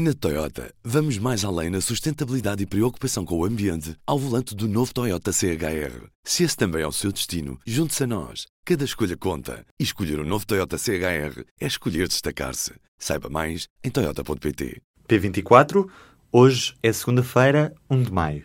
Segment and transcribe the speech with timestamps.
[0.00, 4.68] Na Toyota, vamos mais além na sustentabilidade e preocupação com o ambiente ao volante do
[4.68, 6.06] novo Toyota CHR.
[6.22, 8.46] Se esse também é o seu destino, junte-se a nós.
[8.64, 9.66] Cada escolha conta.
[9.76, 12.74] E escolher o um novo Toyota CHR é escolher destacar-se.
[12.96, 14.80] Saiba mais em Toyota.pt.
[15.08, 15.88] P24,
[16.30, 18.44] hoje é segunda-feira, 1 de maio.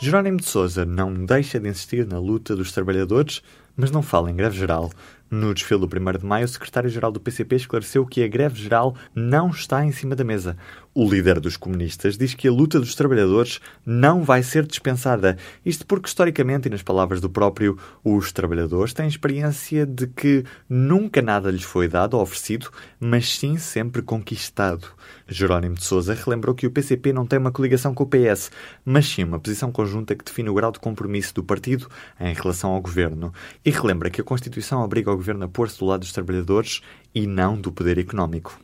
[0.00, 3.42] Jerónimo de Sousa não deixa de insistir na luta dos trabalhadores,
[3.78, 4.90] mas não fala em greve geral.
[5.30, 8.96] No desfile do 1 de maio, o secretário-geral do PCP esclareceu que a greve geral
[9.14, 10.56] não está em cima da mesa.
[10.94, 15.36] O líder dos comunistas diz que a luta dos trabalhadores não vai ser dispensada.
[15.64, 21.20] Isto porque, historicamente, e nas palavras do próprio, os trabalhadores têm experiência de que nunca
[21.20, 24.88] nada lhes foi dado ou oferecido, mas sim sempre conquistado.
[25.28, 28.50] Jerónimo de Sousa relembrou que o PCP não tem uma coligação com o PS,
[28.84, 31.86] mas sim uma posição conjunta que define o grau de compromisso do partido
[32.18, 33.32] em relação ao governo.
[33.68, 36.80] E relembra que a Constituição obriga o governo a pôr-se do lado dos trabalhadores
[37.14, 38.58] e não do poder económico.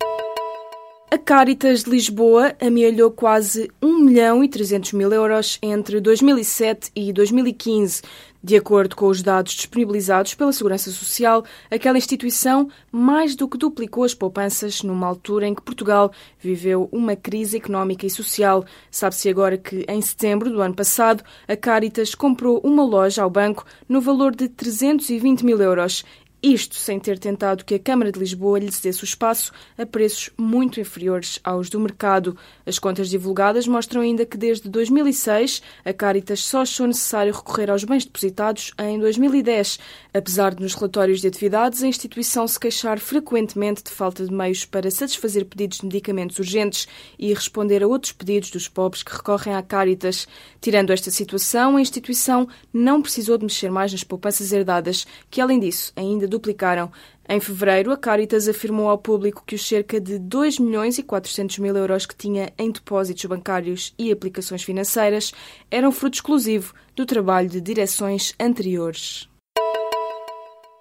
[1.15, 7.13] A Caritas de Lisboa amealhou quase 1 milhão e 300 mil euros entre 2007 e
[7.13, 8.03] 2015.
[8.43, 14.03] De acordo com os dados disponibilizados pela Segurança Social, aquela instituição mais do que duplicou
[14.03, 18.65] as poupanças numa altura em que Portugal viveu uma crise económica e social.
[18.91, 23.65] Sabe-se agora que, em setembro do ano passado, a Caritas comprou uma loja ao banco
[23.89, 26.05] no valor de 320 mil euros
[26.45, 30.29] isto sem ter tentado que a Câmara de Lisboa lhe cedesse o espaço a preços
[30.37, 32.37] muito inferiores aos do mercado.
[32.67, 37.85] As contas divulgadas mostram ainda que desde 2006 a Caritas só achou necessário recorrer aos
[37.85, 39.79] bens depositados em 2010,
[40.13, 44.67] apesar de nos relatórios de atividades a instituição se queixar frequentemente de falta de meios
[44.67, 46.87] para satisfazer pedidos de medicamentos urgentes
[47.19, 50.29] e responder a outros pedidos dos pobres que recorrem à Caritas.
[50.61, 55.59] Tirando esta situação, a instituição não precisou de mexer mais nas poupanças herdadas, que além
[55.59, 56.91] disso ainda duplicaram.
[57.29, 61.59] Em fevereiro, a Caritas afirmou ao público que os cerca de 2 milhões e 400
[61.59, 65.33] mil euros que tinha em depósitos bancários e aplicações financeiras
[65.71, 69.29] eram fruto exclusivo do trabalho de direções anteriores.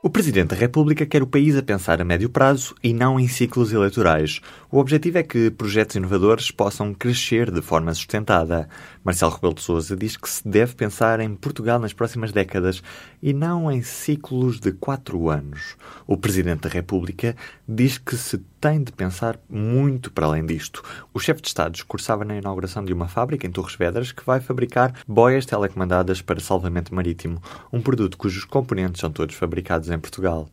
[0.05, 3.25] O Presidente da República quer o país a pensar a médio prazo e não em
[3.25, 4.41] ciclos eleitorais.
[4.69, 8.67] O objetivo é que projetos inovadores possam crescer de forma sustentada.
[9.01, 12.83] Marcelo Rebelo de Sousa diz que se deve pensar em Portugal nas próximas décadas
[13.21, 15.77] e não em ciclos de quatro anos.
[16.05, 17.33] O Presidente da República
[17.65, 20.81] diz que se tem de pensar muito para além disto.
[21.13, 24.39] O chefe de Estado discursava na inauguração de uma fábrica em Torres Vedras que vai
[24.39, 27.41] fabricar boias telecomandadas para salvamento marítimo,
[27.73, 30.47] um produto cujos componentes são todos fabricados em Portugal.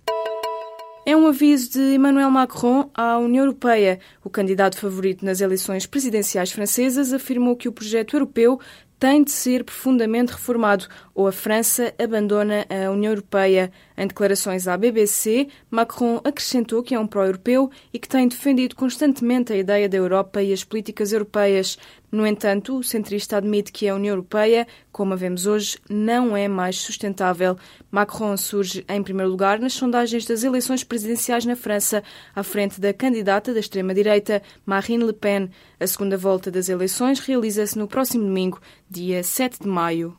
[1.07, 4.01] É um aviso de Emmanuel Macron à União Europeia.
[4.25, 8.59] O candidato favorito nas eleições presidenciais francesas afirmou que o projeto europeu
[9.01, 13.73] tem de ser profundamente reformado ou a França abandona a União Europeia.
[13.97, 19.53] Em declarações à BBC, Macron acrescentou que é um pró-europeu e que tem defendido constantemente
[19.53, 21.79] a ideia da Europa e as políticas europeias.
[22.11, 26.49] No entanto, o centrista admite que a União Europeia, como a vemos hoje, não é
[26.49, 27.57] mais sustentável.
[27.91, 32.03] Macron surge em primeiro lugar nas sondagens das eleições presidenciais na França,
[32.35, 35.51] à frente da candidata da extrema-direita, Marine Le Pen.
[35.79, 38.61] A segunda volta das eleições realiza-se no próximo domingo,
[38.93, 40.17] dia 7 de maio.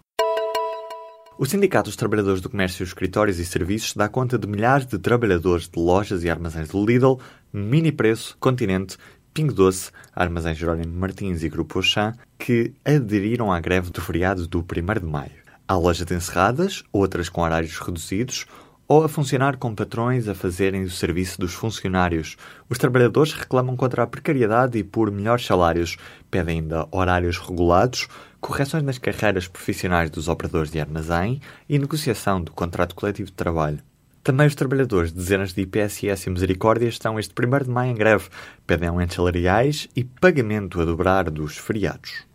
[1.37, 5.67] O Sindicato dos Trabalhadores do Comércio, Escritórios e Serviços dá conta de milhares de trabalhadores
[5.67, 7.19] de lojas e armazéns do Lidl,
[7.51, 8.97] Mini Preço, Continente,
[9.33, 14.59] Pingo Doce, Armazém Jerónimo Martins e Grupo Auchan, que aderiram à greve do feriado do
[14.59, 15.41] 1 de maio.
[15.67, 18.45] Há lojas encerradas, outras com horários reduzidos,
[18.91, 22.35] ou a funcionar com patrões a fazerem o serviço dos funcionários.
[22.69, 25.95] Os trabalhadores reclamam contra a precariedade e por melhores salários,
[26.29, 28.09] pedem ainda horários regulados,
[28.41, 33.79] correções nas carreiras profissionais dos operadores de armazém e negociação do contrato coletivo de trabalho.
[34.21, 37.95] Também os trabalhadores de dezenas de IPSS e Misericórdia estão este 1 de maio em
[37.95, 38.27] greve,
[38.67, 42.29] pedem aumentos salariais e pagamento a dobrar dos feriados.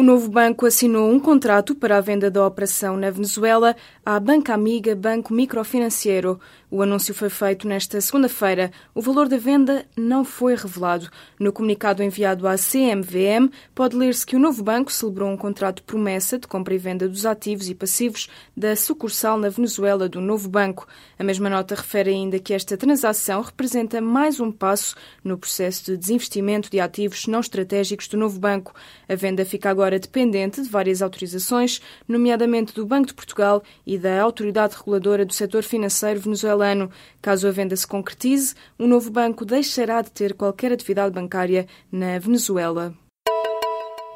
[0.00, 3.74] O novo banco assinou um contrato para a venda da operação na Venezuela
[4.06, 6.38] à banca amiga Banco Microfinanceiro.
[6.70, 8.70] O anúncio foi feito nesta segunda-feira.
[8.94, 11.10] O valor da venda não foi revelado.
[11.40, 16.38] No comunicado enviado à CMVM, pode ler-se que o novo banco celebrou um contrato promessa
[16.38, 20.86] de compra e venda dos ativos e passivos da sucursal na Venezuela do novo banco.
[21.18, 25.96] A mesma nota refere ainda que esta transação representa mais um passo no processo de
[25.96, 28.74] desinvestimento de ativos não estratégicos do novo banco.
[29.08, 33.96] A venda fica agora agora dependente de várias autorizações, nomeadamente do Banco de Portugal e
[33.96, 36.90] da Autoridade Reguladora do Setor Financeiro venezuelano.
[37.22, 42.18] Caso a venda se concretize, o novo banco deixará de ter qualquer atividade bancária na
[42.18, 42.94] Venezuela.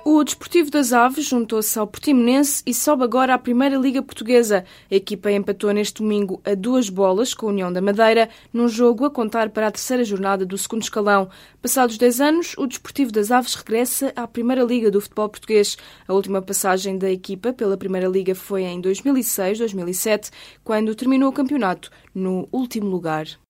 [0.05, 4.65] O Desportivo das Aves juntou-se ao Portimonense e sobe agora à Primeira Liga Portuguesa.
[4.91, 9.05] A equipa empatou neste domingo a duas bolas com a União da Madeira, num jogo
[9.05, 11.31] a contar para a terceira jornada do segundo escalão.
[11.63, 15.79] Passados 10 anos, o Desportivo das Aves regressa à Primeira Liga do futebol português.
[16.09, 20.31] A última passagem da equipa pela Primeira Liga foi em 2006-2007,
[20.65, 23.42] quando terminou o campeonato no último lugar.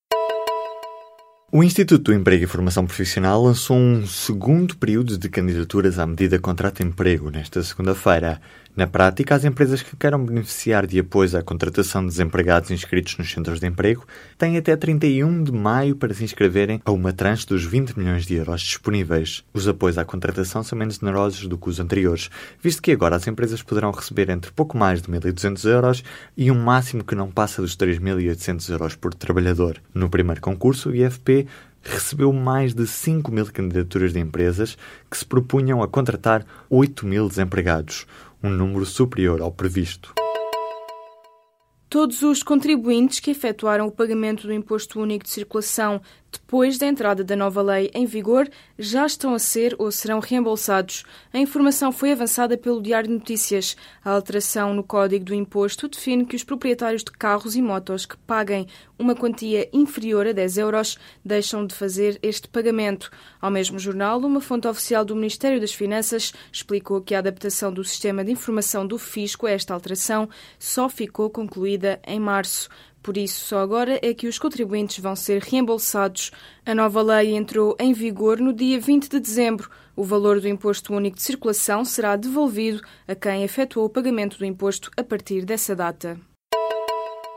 [1.54, 6.38] O Instituto do Emprego e Formação Profissional lançou um segundo período de candidaturas à medida
[6.38, 8.40] contrato emprego nesta segunda-feira.
[8.74, 13.30] Na prática, as empresas que queiram beneficiar de apoio à contratação de desempregados inscritos nos
[13.30, 14.06] centros de emprego
[14.38, 18.34] têm até 31 de maio para se inscreverem a uma tranche dos 20 milhões de
[18.34, 19.44] euros disponíveis.
[19.52, 22.30] Os apoios à contratação são menos generosos do que os anteriores,
[22.62, 26.02] visto que agora as empresas poderão receber entre pouco mais de 1.200 euros
[26.34, 29.76] e um máximo que não passa dos 3.800 euros por trabalhador.
[29.92, 31.41] No primeiro concurso, o IFP
[31.82, 34.76] recebeu mais de 5 mil candidaturas de empresas
[35.10, 38.06] que se propunham a contratar 8 mil desempregados,
[38.42, 40.14] um número superior ao previsto.
[41.88, 46.00] Todos os contribuintes que efetuaram o pagamento do Imposto Único de Circulação
[46.32, 48.48] depois da entrada da nova lei em vigor,
[48.78, 51.04] já estão a ser ou serão reembolsados.
[51.32, 53.76] A informação foi avançada pelo Diário de Notícias.
[54.02, 58.16] A alteração no Código do Imposto define que os proprietários de carros e motos que
[58.16, 58.66] paguem
[58.98, 63.10] uma quantia inferior a 10 euros deixam de fazer este pagamento.
[63.40, 67.84] Ao mesmo jornal, uma fonte oficial do Ministério das Finanças explicou que a adaptação do
[67.84, 72.70] sistema de informação do fisco a esta alteração só ficou concluída em março.
[73.02, 76.30] Por isso, só agora é que os contribuintes vão ser reembolsados.
[76.64, 79.68] A nova lei entrou em vigor no dia 20 de dezembro.
[79.96, 84.44] O valor do Imposto Único de Circulação será devolvido a quem efetuou o pagamento do
[84.44, 86.31] imposto a partir dessa data.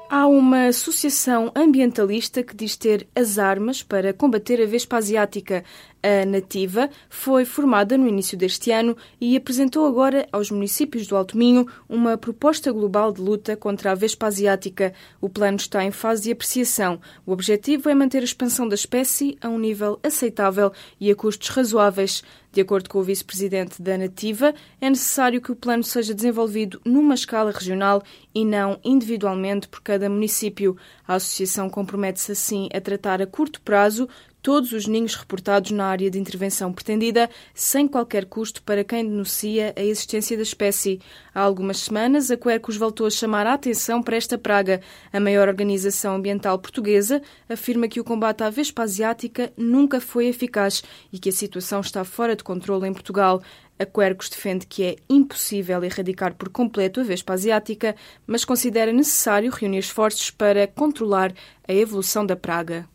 [0.07, 5.63] Há uma associação ambientalista que diz ter as armas para combater a vespa asiática.
[6.03, 11.35] A Nativa foi formada no início deste ano e apresentou agora aos municípios do Alto
[11.35, 14.93] Minho uma proposta global de luta contra a vespa asiática.
[15.19, 17.01] O plano está em fase de apreciação.
[17.25, 21.49] O objetivo é manter a expansão da espécie a um nível aceitável e a custos
[21.49, 22.21] razoáveis.
[22.51, 27.15] De acordo com o vice-presidente da Nativa, é necessário que o plano seja desenvolvido numa
[27.15, 28.01] escala regional
[28.35, 30.75] e não individualmente por cada município.
[31.07, 34.09] A associação compromete-se assim a tratar a curto prazo
[34.45, 39.73] todos os ninhos reportados na área de intervenção pretendida, sem qualquer custo para quem denuncia
[39.75, 41.01] a existência da espécie.
[41.33, 44.81] Há algumas semanas, a Quercus voltou a chamar a atenção para esta praga.
[45.11, 50.83] A maior organização ambiental portuguesa afirma que o combate à vespa asiática nunca foi eficaz
[51.11, 53.41] e que a situação está fora de controle em Portugal.
[53.77, 57.95] A Quercus defende que é impossível erradicar por completo a vespa asiática,
[58.25, 61.33] mas considera necessário reunir esforços para controlar
[61.67, 62.87] a evolução da praga.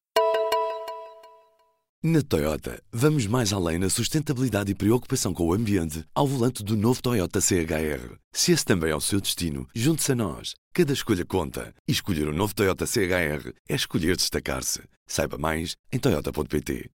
[2.03, 6.75] Na Toyota, vamos mais além na sustentabilidade e preocupação com o ambiente ao volante do
[6.75, 8.17] novo Toyota CHR.
[8.33, 10.55] Se esse também é o seu destino, junte-se a nós.
[10.73, 11.75] Cada escolha conta.
[11.87, 14.81] E escolher o um novo Toyota CHR é escolher destacar-se.
[15.07, 16.89] Saiba mais em Toyota.pt.